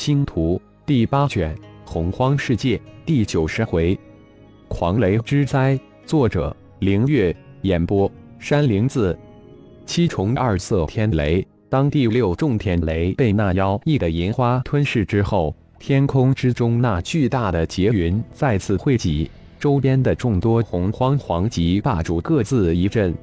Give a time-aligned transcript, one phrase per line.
[0.00, 1.54] 星图第八卷
[1.84, 3.98] 洪荒世界第九十回，
[4.66, 5.78] 狂雷之灾。
[6.06, 7.36] 作者：凌月。
[7.64, 9.14] 演播：山灵子。
[9.84, 11.46] 七重二色天雷。
[11.68, 23.14] 当第六重天雷被那妖异的银花吞噬之后，天空之中那巨大的劫云再次汇集，周边的众多洪荒皇级霸主各自一震。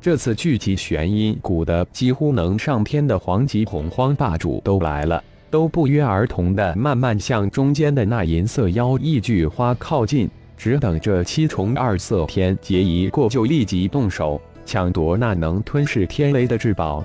[0.00, 5.20] 这次聚集玄阴谷的几乎能上天的皇级洪荒霸主都来了。
[5.54, 17.04] 都不约而同的慢慢向中间的那银色妖异巨花靠近，只等这七重二色天劫一过，就立即动手抢夺那能吞噬天雷的至宝。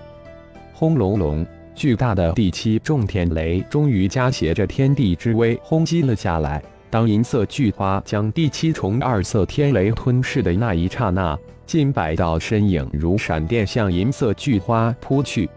[0.74, 6.60] 轰隆隆，巨大的第七重天雷终于夹挟着天地之威轰击了下来。
[6.90, 15.48] 当银色巨花将第七重二色天雷吞噬的那一刹那，近百道身影如闪电向银色巨花扑去。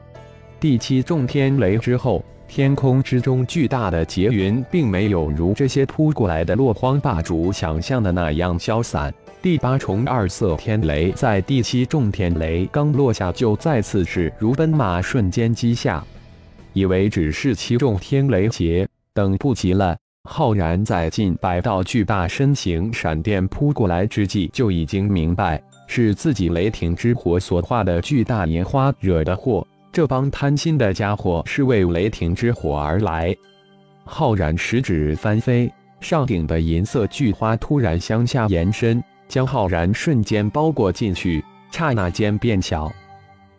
[0.61, 2.23] 第七重天雷之后。
[2.55, 9.11] 天空之中巨大的劫云，并没有如这些扑过来的落荒霸主想象的那样消散。
[9.41, 16.05] 第八重二色天雷在第七重天雷刚落下，就再次是如奔马瞬间击下。
[16.75, 19.97] 以为只是七重天雷劫，等不及了。
[20.29, 29.67] 浩然在近百道巨大身形闪电扑过来之际，就已经明白是自己雷霆之火所化的巨大莲花惹的祸。
[29.93, 33.37] 这帮贪心的家伙是为雷霆之火而来。
[34.05, 42.91] 浩然食指翻飞，上顶的银色巨花突然向下延伸，将浩然瞬间包裹进去，刹那间变小。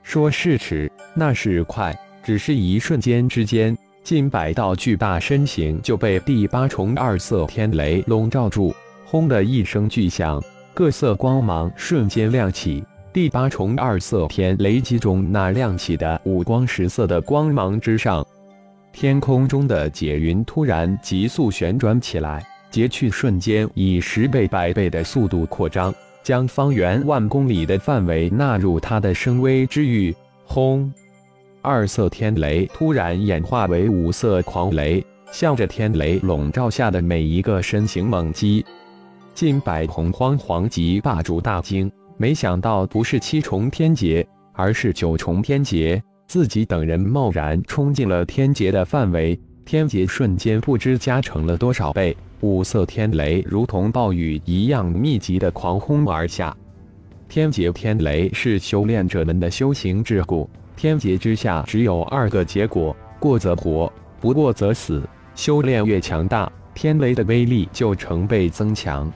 [0.02, 8.74] 说是迟，那是快，只是一瞬间之间，近百道巨大身形就被第八重二色天雷笼罩住。
[9.06, 12.84] 轰的一声巨响，各色光芒瞬间亮起。
[13.14, 18.26] 第八重二色天雷击中那亮起的五光十色的光芒之上，
[18.92, 30.12] 天空中的劫云突然急速旋转起来，劫去瞬间以十倍、百倍的速度扩张，将方圆万公里的范围纳入它的声威之域。
[30.44, 30.92] 轰！
[31.62, 38.66] 二色天雷突然演化为五色狂雷，向着天雷笼罩下的每一个身形猛击。
[39.36, 41.92] 近百洪荒皇级霸主大惊。
[42.24, 46.02] 没想到不是七重天劫，而是九重天劫。
[46.26, 52.16] 自己等人贸然冲进了天劫的范围，天劫瞬间不知加成了多少倍。
[52.40, 56.56] 五色天雷如同暴雨一样密集的狂轰而下。
[57.28, 60.48] 天劫天雷是修炼者们的修行桎梏，
[60.78, 63.92] 天劫之下只有二个结果：过则活，
[64.22, 65.04] 不过则死。
[65.36, 69.12] 修炼越强大，天雷的威力就成倍增强。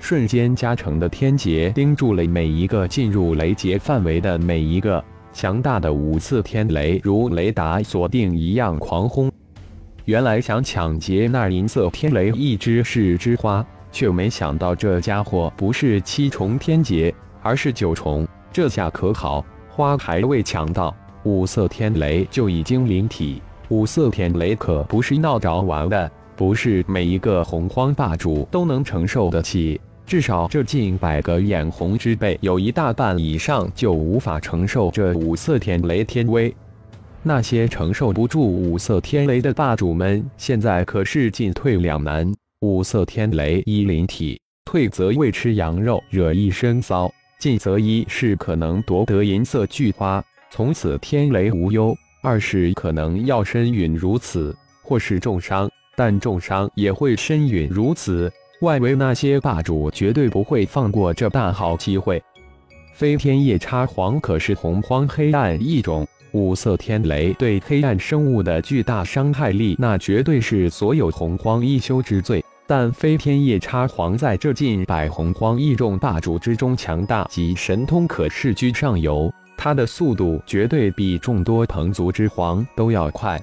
[0.00, 5.02] 瞬间加成的天劫盯住了每一个进入雷劫范围的每一个
[5.32, 9.30] 强大的五次天雷，如雷达锁定一样狂轰。
[10.06, 18.26] 原来想抢劫那银色天雷一只是之花，却没想到这家伙不是七重天劫，而是九重。
[18.50, 23.40] 这下可好，花还未抢到，五色天雷就已经灵体。
[23.68, 29.80] 五色天雷可不是闹着玩的，不是每一个洪荒霸主都能承受得起。
[30.06, 36.52] 至少这近百个眼红之辈，有一大半以上就无法承受这五色天雷天威。
[37.22, 42.32] 那些承受不住五色天雷的霸主们，现在可是进退两难。
[42.60, 58.30] 五色天雷一灵体，退则为吃羊肉，惹一身骚；进则一是可能夺得银色巨花，从此天雷无忧；二是可能要身陨如此，或是重伤，但重伤也会身陨如此。
[58.60, 62.22] 外围那些霸主绝对不会放过这大好机会。
[62.92, 72.44] 飞天夜叉皇可是洪荒黑暗异种，五色天雷对黑暗生物的巨大伤害力，那绝对是所有洪荒一修之最。
[72.66, 83.40] 但飞天夜叉皇在这近百洪荒异种霸主之中强大及神通可是居上游，他的速度绝对比众多藤族之皇都要快。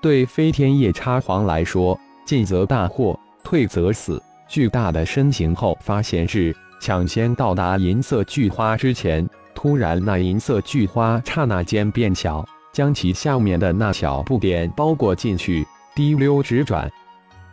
[0.00, 1.96] 对飞天夜叉皇来说，
[2.26, 4.20] 进则大祸，退则死。
[4.50, 15.64] 巨大的身形后，发现是抢先到达银色巨花之前，突然那银色巨花刹那间变小，将其下面的那小不点包裹进去，
[15.94, 16.90] 滴溜直转。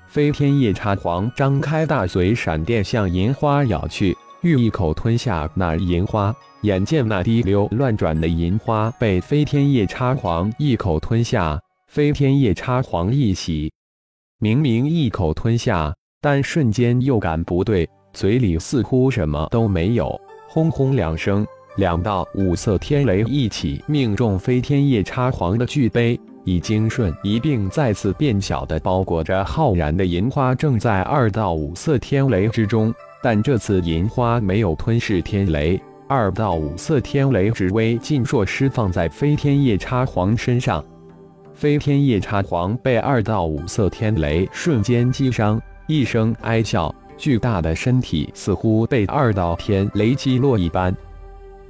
[0.08, 6.34] 飞天夜叉皇张开大嘴，闪电向银花咬去，欲一口吞下那银花。
[6.62, 13.72] 眼见那滴溜乱转的银花被飞天夜叉皇一口吞下，飞天夜叉皇一喜，
[14.40, 15.94] 明明一口吞下。
[16.30, 20.20] 但瞬间又感不对，嘴里似乎什么都没有。
[20.46, 21.48] 轰轰两声，
[21.78, 32.94] 两道五色天雷一起命中飞天夜叉皇的巨碑，已经瞬移并再次变小的包裹着浩然的银花正在二到五色天雷之中，
[33.24, 40.84] 但这次银花没有吞噬天雷，二到五色天雷只为尽数施放在飞天夜叉皇身上。
[41.54, 50.94] 飞天夜叉皇被二到五色天雷瞬间击伤，一声哀笑，巨大的身体似乎被二道天雷击落一般。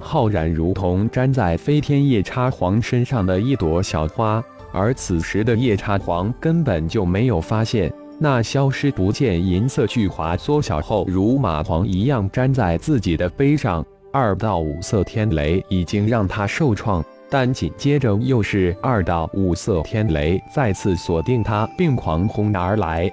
[0.00, 4.42] 浩然如同粘在飞天夜叉皇身上的一朵小花，
[4.72, 13.84] 而此时的夜叉皇根本就没有发现那消失不见银色巨华缩小后如蚂蟥一样粘在自己的背上。
[14.12, 23.08] 二到五色天雷已经让他受创，但紧接着又是二到五色天雷再次锁定他，并狂轰而来。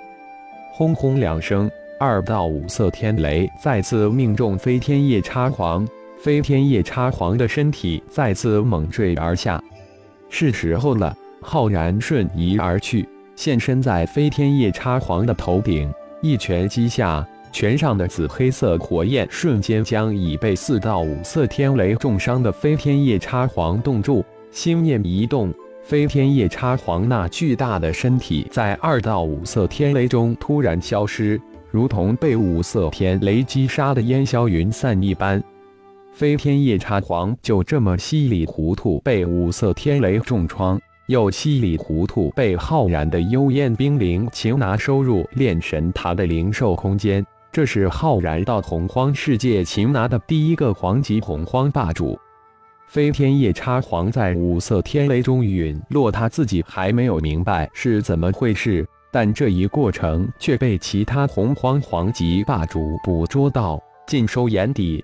[0.78, 5.88] 轰轰两声，二到五色天雷再次命中飞天夜叉皇。
[6.20, 9.64] 飞天夜叉皇的身体再次猛坠而下，
[10.30, 11.16] 是时候了。
[11.42, 13.08] 浩然瞬移而去，
[13.38, 15.90] 现身在飞天夜叉皇的头顶，
[16.22, 24.26] 一拳击下，拳上的紫黑色火焰瞬间将已被四到五色天雷重伤的飞天夜叉皇冻住。
[24.52, 25.54] 心念一动，
[25.86, 31.40] 飞天夜叉皇那巨大的身体在二到五色天雷中突然消失，
[31.70, 35.42] 如同被五色天雷击杀的烟消云散一般。
[36.12, 47.24] 飞天夜叉皇就这么稀里糊涂被五色天雷重创，又稀里糊涂被浩然的幽燕冰灵擒拿收入炼神塔的灵兽空间。
[47.52, 52.18] 这是浩然到洪荒世界擒拿的第一个皇级洪荒霸主。
[52.88, 65.04] 飞天夜叉皇在五色天雷中陨落，他自己还没有明白是怎么回事，但这一过程却被其他洪荒皇级霸主捕捉到，尽收眼底。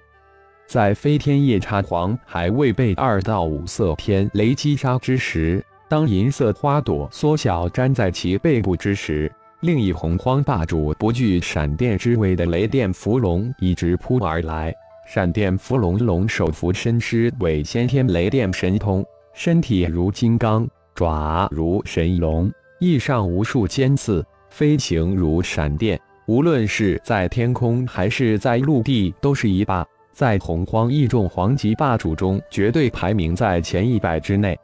[0.67, 9.29] 在飞天夜叉皇还未被二到五色天雷击杀之时，当银色花朵缩小粘在其背部之时，
[9.59, 14.73] 另一洪荒霸主不惧闪电之威的雷电伏龙已直扑而来。
[15.05, 29.85] 闪电伏龙龙首伏身师为先天雷电神通，身体如金刚，爪如神龙，翼上无数尖刺，飞行如闪电，无论是在天空还是在陆地，都是一霸。
[30.13, 34.57] 在洪荒异众皇级霸主中，绝对排名在前一百之内。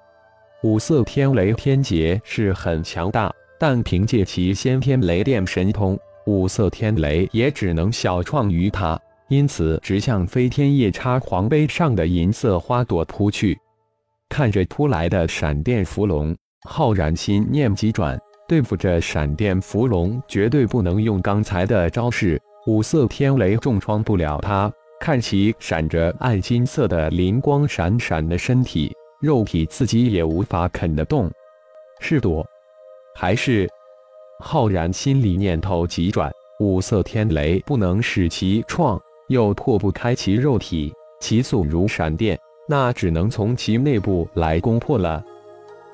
[0.64, 9.00] 五色天雷天劫是很强大，但凭借其先天雷电神通，五色天雷也只能小创于他。
[9.30, 13.60] 因此，直向飞天夜叉皇杯上的银色花朵扑去。
[14.30, 16.36] 看着扑来的闪电伏龙，
[16.68, 22.42] 浩然心念急转，对付这闪电伏龙，绝对不能用刚才的招式。
[22.66, 24.72] 五色天雷重创不了他。
[25.00, 28.92] 看其闪着暗金色的灵光闪闪的身体，
[29.22, 31.30] 肉体自己也无法啃得动，
[32.00, 32.44] 是躲
[33.16, 33.70] 还是？
[34.40, 45.24] 浩然心里念头急转，五色天雷不能使其创，又破不开其肉体，其速如闪电，那只能从其内部来攻破了。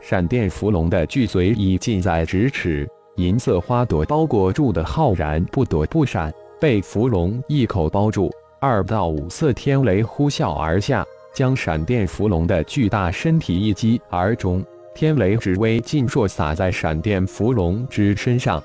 [0.02, 8.32] 闪电伏龙的巨嘴已近在咫尺，银色花朵包裹住的浩然不躲不闪，被伏龙一口包住。
[8.60, 14.64] 二道五色天雷呼啸而下，将闪电伏龙的巨大身体一击而中。
[14.96, 18.64] 天雷之威尽数洒在闪电伏龙之身上。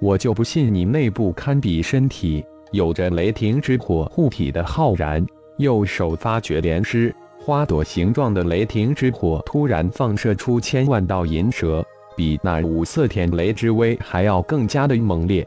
[0.00, 5.24] 我就不信你内部堪比身体有着雷霆之火护体的浩然。
[5.56, 11.84] 右手发觉莲师花朵形状的雷霆之火突然放射出千万道银蛇，
[12.16, 15.46] 比那五色天雷之威还要更加的猛烈。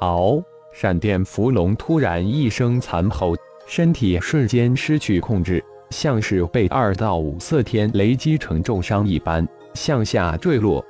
[0.00, 0.42] 嗷！
[0.72, 3.34] 闪电伏龙突然一声惨吼，
[3.66, 10.84] 身体瞬间失去控制，像是被二到五色天雷击成重伤一般向下坠落。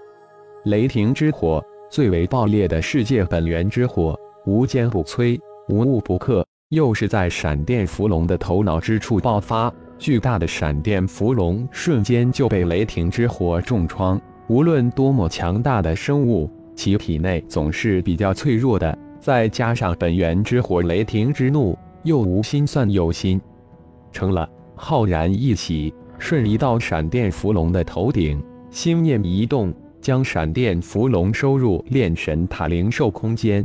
[0.67, 6.47] 雷霆之火最为爆裂的世界本源之火，无坚不摧，无物不克。
[6.71, 14.19] 又是在闪电伏龙的头脑之处爆发，巨大的闪电伏龙瞬间就被雷霆之火重创。
[14.49, 18.99] 无论多么强大的生物，其体内总是比较脆弱的。
[19.21, 23.39] 再加上本源之火雷霆之怒，又无心算有心，
[24.11, 24.49] 成了。
[24.75, 33.65] 浩然一喜，瞬移到闪电伏龙的头顶，心念一动，将闪电伏龙收入炼神塔灵兽空间。